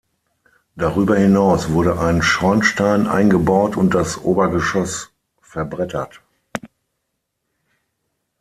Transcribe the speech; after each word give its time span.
Darüber 0.75 1.15
hinaus 1.15 1.69
wurde 1.69 1.99
ein 1.99 2.23
Schornstein 2.23 3.05
eingebaut 3.05 3.77
und 3.77 3.93
das 3.93 4.17
Obergeschoss 4.23 5.11
verbrettert. 5.41 6.21